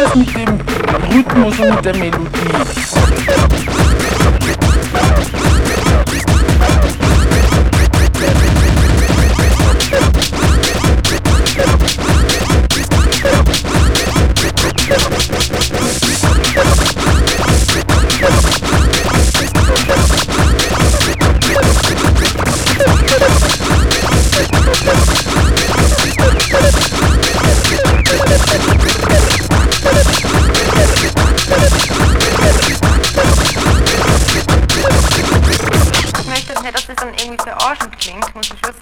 [0.00, 0.58] das mit dem
[1.12, 3.79] Rhythmus und der Melodie.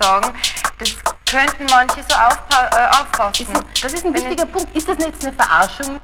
[0.01, 0.33] Sagen.
[0.79, 0.97] Das
[1.29, 3.47] könnten manche so aufpa äh, auffassen.
[3.83, 4.75] Das ist ein wichtiger Punkt.
[4.77, 6.01] Ist das jetzt eine Verarschung?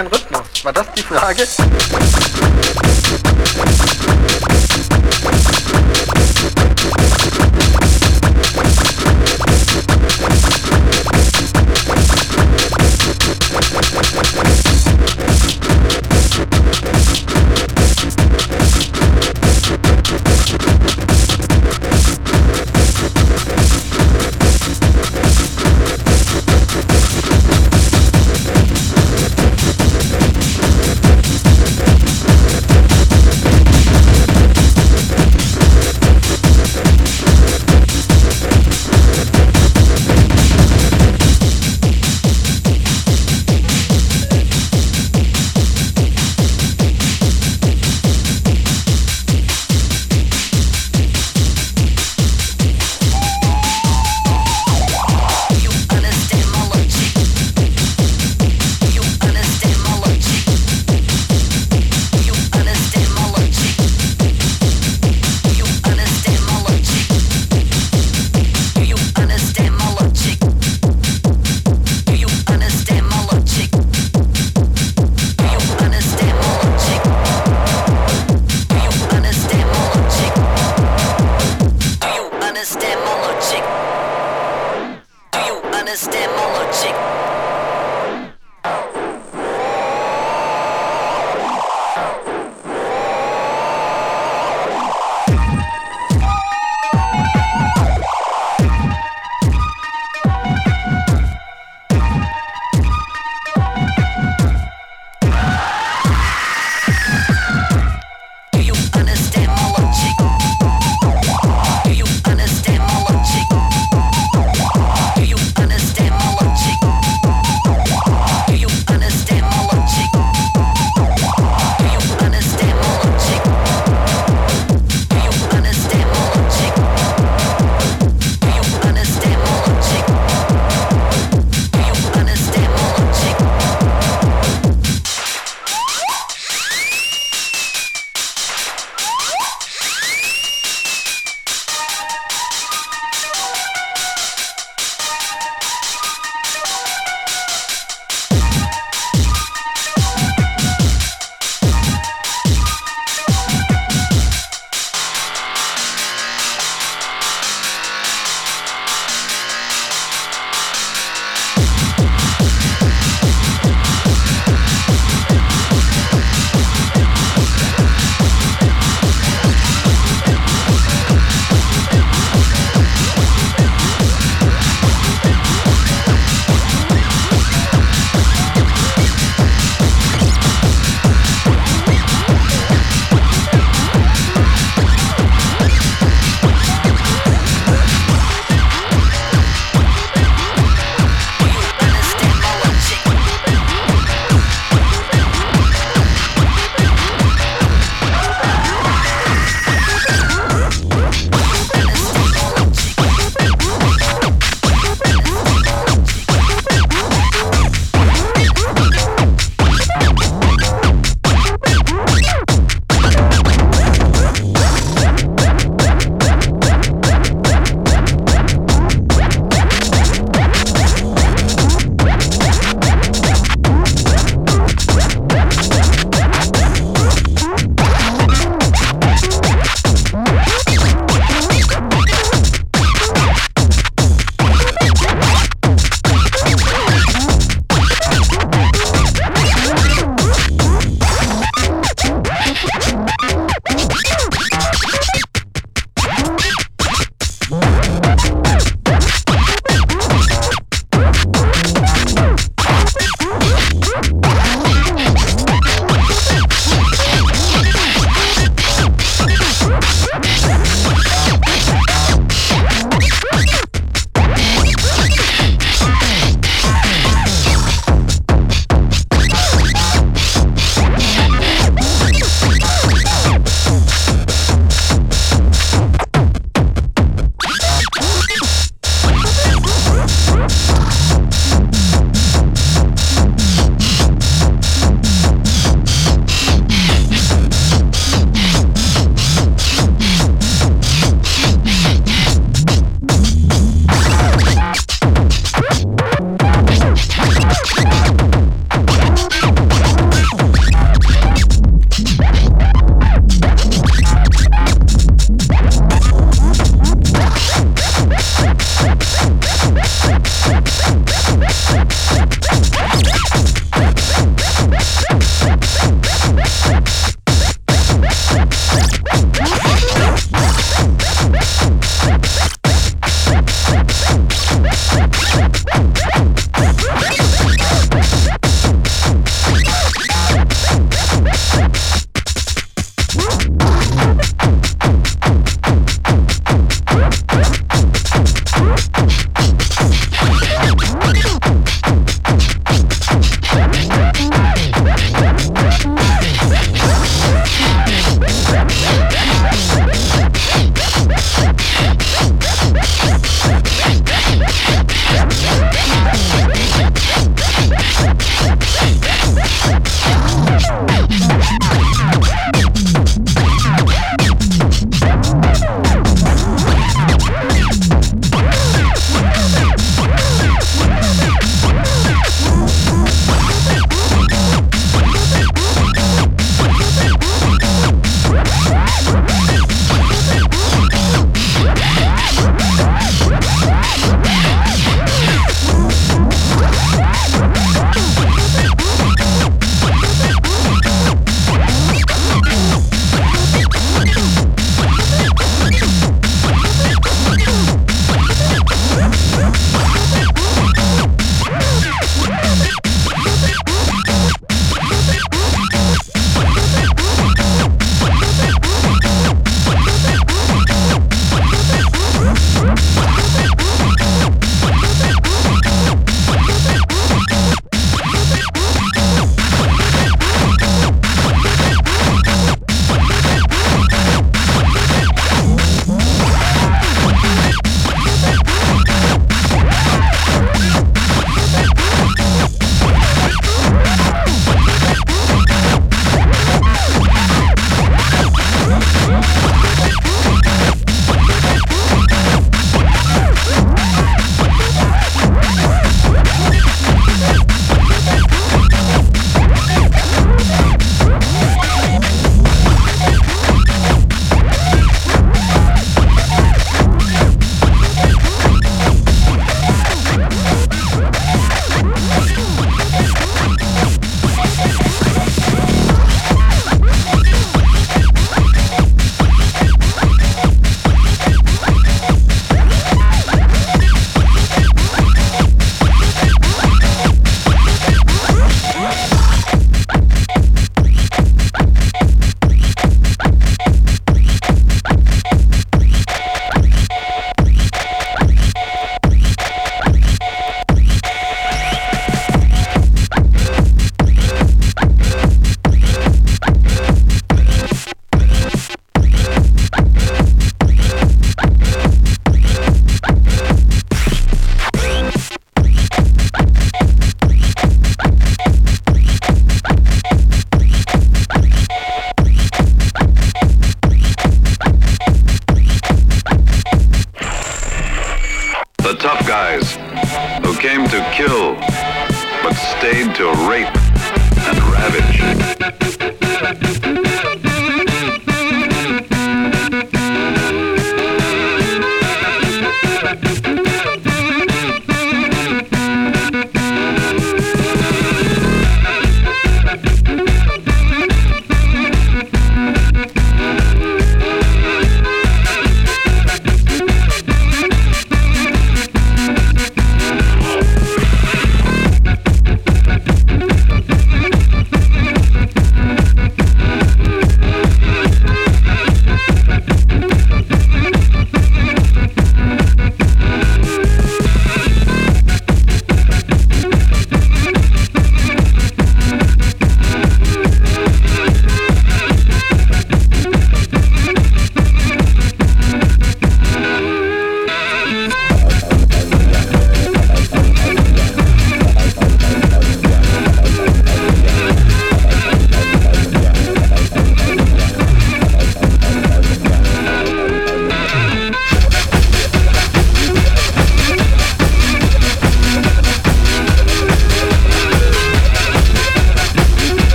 [0.00, 0.64] Keinen Rhythmus.
[0.64, 1.46] War das die Frage?